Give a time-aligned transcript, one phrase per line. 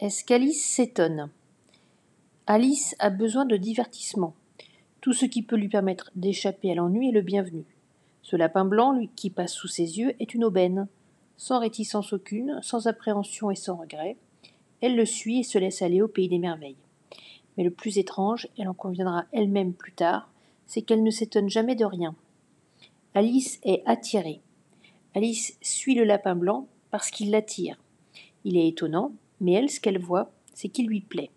[0.00, 1.28] Est-ce qu'Alice s'étonne?
[2.46, 4.32] Alice a besoin de divertissement.
[5.00, 7.64] Tout ce qui peut lui permettre d'échapper à l'ennui est le bienvenu.
[8.22, 10.86] Ce lapin blanc lui, qui passe sous ses yeux est une aubaine.
[11.36, 14.16] Sans réticence aucune, sans appréhension et sans regret,
[14.82, 16.76] elle le suit et se laisse aller au pays des merveilles.
[17.56, 20.30] Mais le plus étrange, elle en conviendra elle-même plus tard,
[20.66, 22.14] c'est qu'elle ne s'étonne jamais de rien.
[23.14, 24.42] Alice est attirée.
[25.16, 27.82] Alice suit le lapin blanc parce qu'il l'attire.
[28.44, 31.30] Il est étonnant, mais elle, ce qu'elle voit, c'est qu'il lui plaît.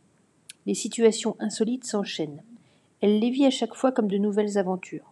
[0.65, 2.43] Les situations insolites s'enchaînent.
[3.01, 5.11] Elle les vit à chaque fois comme de nouvelles aventures.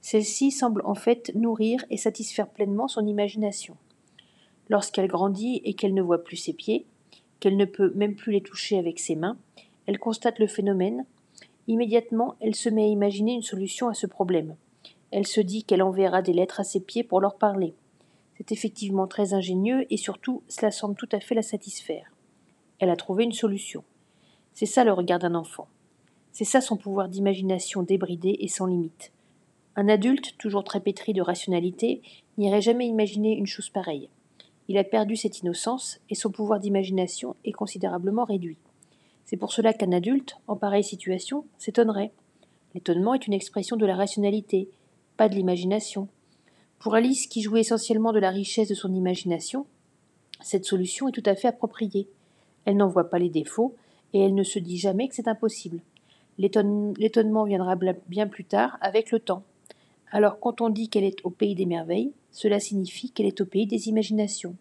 [0.00, 3.76] Celle-ci semble en fait nourrir et satisfaire pleinement son imagination.
[4.68, 6.86] Lorsqu'elle grandit et qu'elle ne voit plus ses pieds,
[7.38, 9.36] qu'elle ne peut même plus les toucher avec ses mains,
[9.86, 11.04] elle constate le phénomène.
[11.68, 14.56] Immédiatement, elle se met à imaginer une solution à ce problème.
[15.10, 17.74] Elle se dit qu'elle enverra des lettres à ses pieds pour leur parler.
[18.36, 22.11] C'est effectivement très ingénieux et surtout cela semble tout à fait la satisfaire.
[22.82, 23.84] Elle a trouvé une solution.
[24.52, 25.68] C'est ça le regard d'un enfant.
[26.32, 29.12] C'est ça son pouvoir d'imagination débridé et sans limite.
[29.76, 32.02] Un adulte, toujours très pétri de rationalité,
[32.38, 34.08] n'irait jamais imaginer une chose pareille.
[34.66, 38.58] Il a perdu cette innocence et son pouvoir d'imagination est considérablement réduit.
[39.26, 42.10] C'est pour cela qu'un adulte, en pareille situation, s'étonnerait.
[42.74, 44.68] L'étonnement est une expression de la rationalité,
[45.16, 46.08] pas de l'imagination.
[46.80, 49.66] Pour Alice, qui jouait essentiellement de la richesse de son imagination,
[50.40, 52.08] cette solution est tout à fait appropriée.
[52.64, 53.74] Elle n'en voit pas les défauts,
[54.12, 55.80] et elle ne se dit jamais que c'est impossible.
[56.38, 57.76] L'étonnement viendra
[58.08, 59.42] bien plus tard, avec le temps.
[60.10, 63.46] Alors quand on dit qu'elle est au pays des merveilles, cela signifie qu'elle est au
[63.46, 64.54] pays des imaginations.